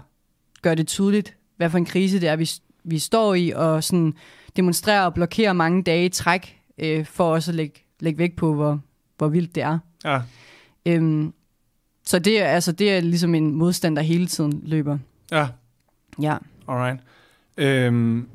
[0.62, 2.50] gøre det tydeligt, hvad for en krise det er, vi,
[2.84, 4.14] vi står i, og sådan
[4.56, 8.54] demonstrere og blokere mange dage i træk, øh, for også at lægge, lægge vægt på,
[8.54, 8.80] hvor,
[9.18, 9.78] hvor vildt det er.
[10.04, 10.20] ja,
[10.86, 11.32] Øhm,
[12.06, 14.98] så det er, altså, det er ligesom en modstand, der hele tiden løber.
[15.32, 15.48] ja.
[16.22, 16.36] Ja.
[16.68, 17.00] Alright.
[17.58, 18.28] Øhm,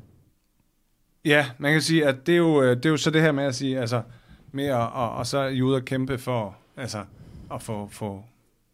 [1.24, 3.32] ja, man kan sige, at det er, jo, øh, det er jo så det her
[3.32, 4.02] med at sige, altså,
[4.52, 7.04] med at, og, og så I ude og kæmpe for, altså,
[7.54, 8.24] at få, få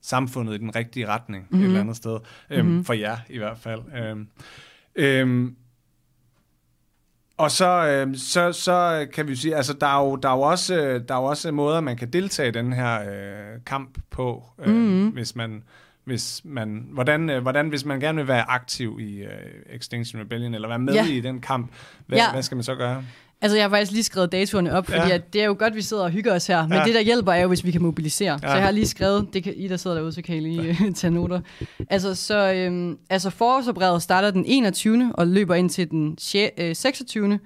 [0.03, 1.63] samfundet i den rigtige retning mm-hmm.
[1.65, 2.19] et eller andet sted.
[2.51, 2.85] Øhm, Mhm.
[2.85, 3.81] For jer i hvert fald.
[3.97, 4.29] Øhm,
[4.95, 5.57] øhm,
[7.37, 10.41] og så, øhm, så, så kan vi sige, altså der er jo, der er jo
[10.41, 13.99] også, øh, der er jo også måder, man kan deltage i den her øh, kamp
[14.11, 15.09] på, øh, Mhm.
[15.09, 15.63] hvis man,
[16.11, 19.29] hvis man, hvordan, øh, hvordan, hvis man gerne vil være aktiv i øh,
[19.77, 21.07] Extinction Rebellion, eller være med Ja.
[21.07, 21.71] i den kamp,
[22.07, 22.33] hvad, Ja.
[22.33, 23.05] hvad skal man så gøre?
[23.43, 25.09] Altså, jeg har faktisk lige skrevet datoerne op, fordi Ja.
[25.09, 25.15] ja.
[25.15, 26.85] at det er jo godt, vi sidder og hygger os her, men Ja.
[26.85, 28.29] det, der hjælper, er jo, hvis vi kan mobilisere.
[28.43, 28.47] Ja.
[28.49, 28.53] Ja.
[28.53, 30.69] Så jeg har lige skrevet, det kan I, der sidder derude, så kan I lige
[30.87, 31.41] øh, tage noter.
[31.91, 35.13] Altså, så, øhm, altså forårsoprevet starter den 21.
[35.15, 37.39] og løber ind til den sje- øh, 26.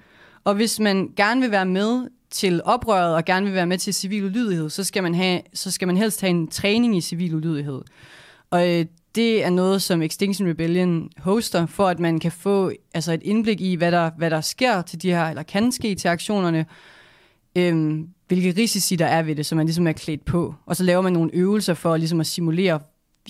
[0.44, 3.94] Og hvis man gerne vil være med til oprøret og gerne vil være med til
[3.94, 7.34] civil ulydighed, så skal man, have, så skal man helst have en træning i civil
[7.34, 7.80] ulydighed.
[8.54, 13.12] Og øh, det er noget, som Extinction Rebellion hoster, for at man kan få altså
[13.12, 16.08] et indblik i, hvad der, hvad der sker til de her, eller kan ske til
[16.08, 16.66] aktionerne,
[17.56, 20.54] øhm, hvilke risici der er ved det, så man ligesom er klædt på.
[20.66, 22.80] Og så laver man nogle øvelser for ligesom at simulere,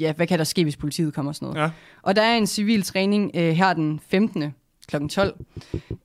[0.00, 1.60] ja, hvad kan der ske, hvis politiet kommer og sådan noget.
[1.62, 1.70] Ja.
[2.02, 4.54] Og der er en civil træning øh, her den 15.
[4.86, 4.96] kl.
[5.08, 5.34] 12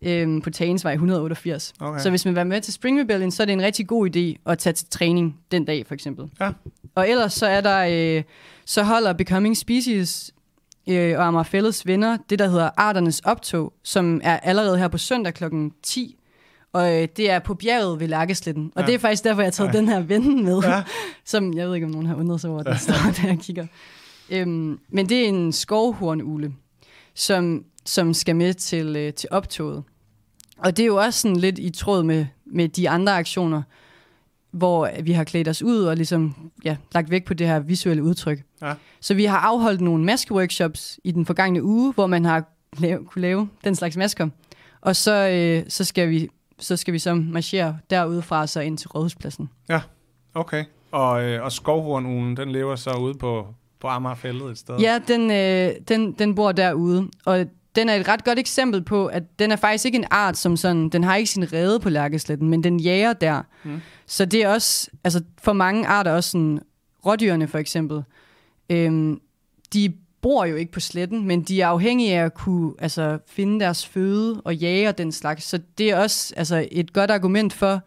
[0.02, 1.74] øh, på Tagensvej 188.
[1.80, 2.00] Okay.
[2.00, 4.16] Så hvis man vil være med til Spring Rebellion, så er det en rigtig god
[4.16, 6.26] idé at tage til træning den dag, for eksempel.
[6.42, 6.52] Ja.
[6.96, 8.24] Og ellers så er der, øh,
[8.66, 10.32] så holder Becoming Species
[10.90, 14.98] øh, og Amager Fælles venner det, der hedder Arternes Optog, som er allerede her på
[14.98, 15.44] søndag kl.
[15.84, 16.16] 10.
[16.74, 18.72] Og øh, det er på bjerget ved Lærkesletten.
[18.76, 18.88] Og Ja.
[18.88, 19.78] det er faktisk derfor, jeg har taget Ja.
[19.78, 20.60] den her ven med.
[20.64, 20.84] Ja.
[21.26, 23.38] som jeg ved ikke, om nogen har undret sig over, at den står der og
[23.40, 23.68] kigger.
[24.30, 26.54] Øhm, men det er en skovhornugle,
[27.16, 29.84] som, som skal med til, øh, til optoget.
[30.58, 33.62] Og det er jo også sådan lidt i tråd med, med de andre aktioner,
[34.52, 38.04] hvor vi har klædt os ud og ligesom, ja, lagt vægt på det her visuelle
[38.04, 38.40] udtryk.
[38.62, 38.74] Ja.
[39.02, 42.44] Så vi har afholdt nogle maskeworkshops i den forgangne uge, hvor man har
[42.78, 44.30] lave, kunne lave den slags masker.
[44.82, 48.88] Og så, øh, så, skal vi, så skal vi så marchere derudefra så ind til
[48.90, 49.50] Rådhuspladsen.
[50.34, 50.66] Okay.
[50.92, 53.48] Og, øh, og skovhornugen, den lever så ude på,
[53.80, 54.78] på Amagerfældet et sted?
[54.78, 59.06] Ja, den, øh, den, den bor derude, og den er et ret godt eksempel på,
[59.06, 61.90] at den er faktisk ikke en art som sådan, den har ikke sin rede på
[61.90, 63.42] lærkesletten, men den jager der.
[63.64, 63.82] Mm.
[64.06, 66.60] Så det er også, altså for mange arter også sådan,
[67.06, 68.04] rådyrene for eksempel,
[68.70, 69.22] øhm,
[69.74, 73.60] de bor jo ikke på sletten, men de er afhængige af at kunne altså, finde
[73.60, 75.44] deres føde og jage og den slags.
[75.44, 77.82] Så det er også altså, et godt argument for,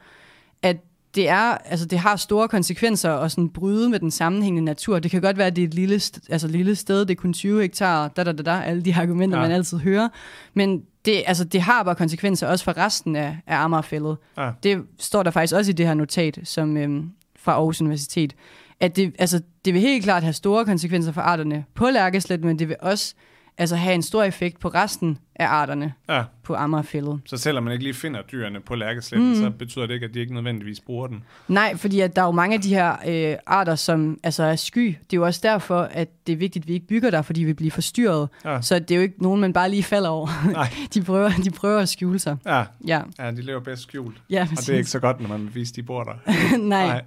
[1.14, 4.98] det, er, altså, det har store konsekvenser at sådan bryde med den sammenhængende natur.
[4.98, 7.32] Det kan godt være, at det er et lille, altså, lille sted, det er kun
[7.32, 9.42] 20 hektar, da, da, da, da, alle de argumenter, ja.
[9.42, 10.08] man altid hører.
[10.54, 14.16] Men det, altså, det har bare konsekvenser også for resten af, af Amagerfældet.
[14.38, 14.50] Ja.
[14.62, 18.34] Det står der faktisk også i det her notat som, øhm, fra Aarhus Universitet,
[18.80, 22.58] at det, altså, det vil helt klart have store konsekvenser for arterne på Lærkeslet, men
[22.58, 23.14] det vil også
[23.58, 26.24] altså, have en stor effekt på resten af arterne ja.
[26.42, 27.20] på Amagerfældet.
[27.24, 29.34] Så selvom man ikke lige finder dyrene på lærkesletten, mm.
[29.34, 31.24] Så betyder det ikke, at de ikke nødvendigvis bruger den.
[31.48, 34.56] Nej, fordi at der er jo mange af de her øh, arter, som altså er
[34.56, 34.86] sky.
[34.86, 37.44] Det er jo også derfor, at det er vigtigt, at vi ikke bygger der, fordi
[37.44, 38.28] vi bliver forstyrret.
[38.44, 38.60] Ja.
[38.60, 40.50] Så det er jo ikke nogen, man bare lige falder over.
[40.52, 40.68] Nej.
[40.94, 42.36] de, prøver, de prøver at skjule sig.
[42.46, 44.16] Ja, Ja, ja de lever bedst skjult.
[44.30, 46.14] ja Og det er ikke så godt, når man vil vise, de bor der.
[46.58, 46.86] Nej.
[46.86, 47.02] Nej.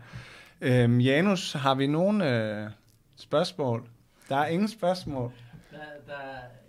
[0.62, 2.70] Øhm, Janus, har vi nogle øh,
[3.18, 3.84] spørgsmål?
[4.30, 5.32] Der er ingen spørgsmål.
[5.78, 6.22] Der, der,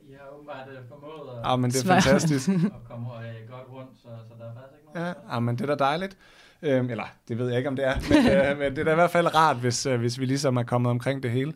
[0.09, 2.49] I har åbenbart øh, formået at, Ah, men det er fantastisk.
[2.79, 5.07] at komme øh, godt rundt, så, så der er faktisk ikke noget.
[5.09, 6.17] Ja, ah, men det er da dejligt.
[6.63, 7.95] Øhm, eller, det ved jeg ikke, om det er.
[8.09, 10.57] Men, øh, men det er da i hvert fald rart, hvis, øh, hvis vi ligesom
[10.57, 11.53] er kommet omkring det hele.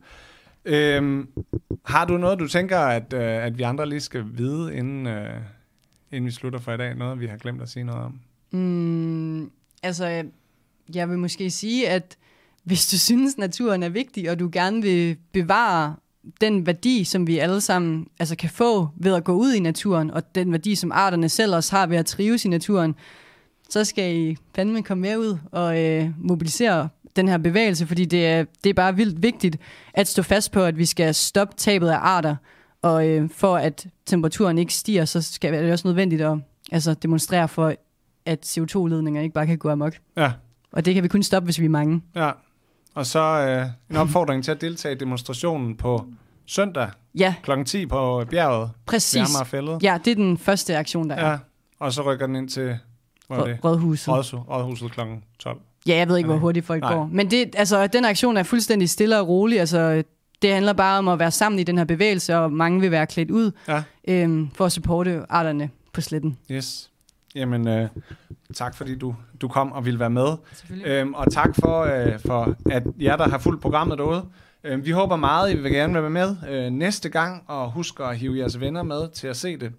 [0.64, 1.28] Øhm,
[1.84, 5.34] har du noget, du tænker, at, øh, at vi andre lige skal vide, inden, øh,
[6.10, 6.94] inden vi slutter for i dag?
[6.94, 8.20] Noget, vi har glemt at sige noget om?
[8.50, 9.50] Mm,
[9.82, 10.24] altså,
[10.94, 12.16] jeg vil måske sige, at
[12.64, 15.96] hvis du synes, naturen er vigtig, og du gerne vil bevare
[16.40, 20.10] den værdi, som vi alle sammen altså kan få ved at gå ud i naturen,
[20.10, 22.94] og den værdi, som arterne selv også har ved at trives i naturen,
[23.68, 28.26] så skal I fandme komme med ud og øh, mobilisere den her bevægelse, fordi det
[28.26, 29.56] er, det er bare vildt vigtigt
[29.94, 32.36] at stå fast på, at vi skal stoppe tabet af arter,
[32.82, 36.38] og øh, for at temperaturen ikke stiger, så skal det også nødvendigt at
[36.72, 37.74] altså, demonstrere for,
[38.26, 39.96] at CO2-ledninger ikke bare kan gå amok.
[40.16, 40.32] Ja,
[40.72, 42.02] Og det kan vi kun stoppe, hvis vi er mange.
[42.16, 42.30] ja.
[42.94, 46.06] Og så øh, en opfordring til at deltage i demonstrationen på
[46.46, 47.50] søndag Ja, kl.
[47.64, 49.28] 10 på bjerget præcis.
[49.82, 51.30] Ja, det er den første aktion, der er.
[51.30, 51.38] Ja,
[51.78, 52.78] og så rykker den ind til
[53.28, 53.58] hvad er det?
[53.64, 54.08] Rød- Rådhuset.
[54.08, 55.00] Rådhuset, Rådhuset kl.
[55.38, 55.58] 12.
[55.86, 56.94] Ja, jeg ved ikke, hvor hurtigt folk Nej.
[56.94, 57.08] går.
[57.12, 59.60] Men det, altså, den aktion er fuldstændig stille og rolig.
[59.60, 60.02] Altså,
[60.42, 63.06] det handler bare om at være sammen i den her bevægelse, og mange vil være
[63.06, 63.82] klædt ud Ja.
[64.08, 66.38] øhm, for at supporte arterne på sletten.
[66.50, 66.89] Yes.
[67.34, 67.88] Jamen, øh,
[68.54, 70.36] tak fordi du, du kom og ville være med.
[70.84, 74.24] Øhm, og tak for, øh, for, at jer, der har fulgt programmet derude.
[74.64, 78.18] Øhm, vi håber meget, I vil gerne være med øh, næste gang, og husk at
[78.18, 79.72] hive jeres venner med til at se det.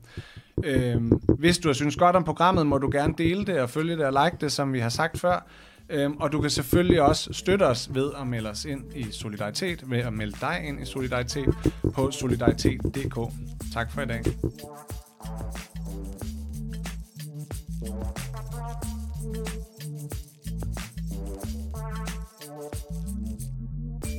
[0.64, 3.98] Øhm, hvis du har synes godt om programmet, må du gerne dele det og følge
[3.98, 5.48] det og like det, som vi har sagt før.
[5.90, 9.92] Øhm, og du kan selvfølgelig også støtte os ved at melde os ind i Solidaritet,
[9.92, 11.56] ved at melde dig ind i Solidaritet
[11.94, 13.34] på solidaritet.dk.
[13.74, 14.24] Tak for i dag.